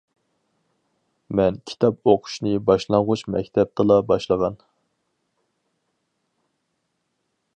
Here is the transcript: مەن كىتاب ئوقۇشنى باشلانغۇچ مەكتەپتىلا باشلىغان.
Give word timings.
مەن 1.39 1.59
كىتاب 1.71 2.09
ئوقۇشنى 2.13 2.53
باشلانغۇچ 2.69 3.23
مەكتەپتىلا 3.35 3.99
باشلىغان. 4.11 4.57